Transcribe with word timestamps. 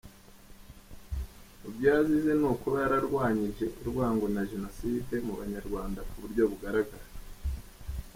Mubyo 1.61 1.85
yazize 1.95 2.31
ni 2.39 2.45
ukuba 2.53 2.77
yararwanyije 2.83 3.65
urwango 3.81 4.25
na 4.33 4.41
Jenoside 4.51 5.13
mu 5.25 5.33
Banyarwanda 5.39 5.99
ku 6.09 6.15
buryo 6.21 6.43
bugaragara. 6.51 7.07